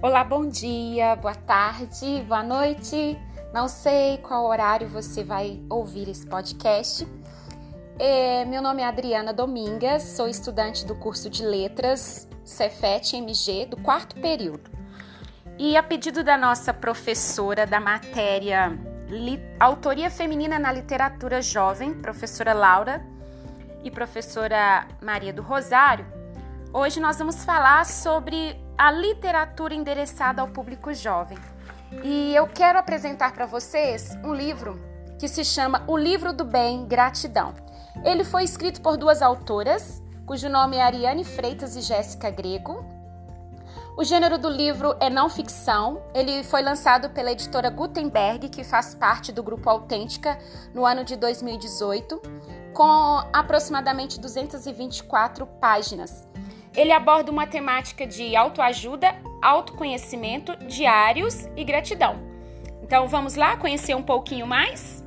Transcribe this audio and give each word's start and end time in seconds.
Olá, 0.00 0.22
bom 0.22 0.48
dia, 0.48 1.16
boa 1.16 1.34
tarde, 1.34 2.24
boa 2.28 2.40
noite. 2.40 3.18
Não 3.52 3.66
sei 3.66 4.18
qual 4.18 4.44
horário 4.44 4.86
você 4.86 5.24
vai 5.24 5.60
ouvir 5.68 6.08
esse 6.08 6.24
podcast. 6.24 7.04
É, 7.98 8.44
meu 8.44 8.62
nome 8.62 8.80
é 8.80 8.86
Adriana 8.86 9.32
Domingas, 9.32 10.04
sou 10.04 10.28
estudante 10.28 10.86
do 10.86 10.94
curso 10.94 11.28
de 11.28 11.44
Letras 11.44 12.28
Cefet 12.44 13.16
MG 13.16 13.66
do 13.66 13.76
quarto 13.76 14.14
período. 14.20 14.70
E 15.58 15.76
a 15.76 15.82
pedido 15.82 16.22
da 16.22 16.38
nossa 16.38 16.72
professora 16.72 17.66
da 17.66 17.80
matéria 17.80 18.78
Autoria 19.58 20.08
Feminina 20.08 20.60
na 20.60 20.70
Literatura 20.70 21.42
Jovem, 21.42 21.92
professora 21.92 22.52
Laura 22.52 23.04
e 23.82 23.90
professora 23.90 24.86
Maria 25.02 25.32
do 25.32 25.42
Rosário, 25.42 26.06
hoje 26.72 27.00
nós 27.00 27.18
vamos 27.18 27.44
falar 27.44 27.84
sobre 27.84 28.67
a 28.78 28.92
literatura 28.92 29.74
endereçada 29.74 30.40
ao 30.40 30.46
público 30.46 30.94
jovem. 30.94 31.36
E 32.04 32.32
eu 32.32 32.46
quero 32.46 32.78
apresentar 32.78 33.32
para 33.32 33.44
vocês 33.44 34.16
um 34.22 34.32
livro 34.32 34.80
que 35.18 35.26
se 35.26 35.44
chama 35.44 35.82
O 35.88 35.96
Livro 35.96 36.32
do 36.32 36.44
Bem, 36.44 36.86
Gratidão. 36.86 37.52
Ele 38.04 38.22
foi 38.22 38.44
escrito 38.44 38.80
por 38.80 38.96
duas 38.96 39.20
autoras, 39.20 40.00
cujo 40.24 40.48
nome 40.48 40.76
é 40.76 40.82
Ariane 40.82 41.24
Freitas 41.24 41.74
e 41.74 41.80
Jéssica 41.80 42.30
Grego. 42.30 42.84
O 43.96 44.04
gênero 44.04 44.38
do 44.38 44.48
livro 44.48 44.94
é 45.00 45.10
não 45.10 45.28
ficção. 45.28 46.00
Ele 46.14 46.44
foi 46.44 46.62
lançado 46.62 47.10
pela 47.10 47.32
editora 47.32 47.68
Gutenberg, 47.70 48.48
que 48.48 48.62
faz 48.62 48.94
parte 48.94 49.32
do 49.32 49.42
grupo 49.42 49.68
Autêntica, 49.68 50.38
no 50.72 50.86
ano 50.86 51.02
de 51.02 51.16
2018, 51.16 52.22
com 52.72 53.24
aproximadamente 53.32 54.20
224 54.20 55.44
páginas. 55.60 56.28
Ele 56.76 56.92
aborda 56.92 57.30
uma 57.30 57.46
temática 57.46 58.06
de 58.06 58.36
autoajuda, 58.36 59.14
autoconhecimento, 59.42 60.56
diários 60.66 61.48
e 61.56 61.64
gratidão. 61.64 62.16
Então 62.82 63.06
vamos 63.08 63.34
lá 63.34 63.56
conhecer 63.56 63.94
um 63.94 64.02
pouquinho 64.02 64.46
mais? 64.46 64.97